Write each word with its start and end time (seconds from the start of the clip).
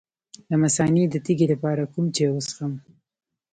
د 0.47 0.51
مثانې 0.63 1.03
د 1.09 1.15
تیږې 1.25 1.45
لپاره 1.53 1.83
کوم 1.93 2.05
چای 2.15 2.29
وڅښم؟ 2.31 2.73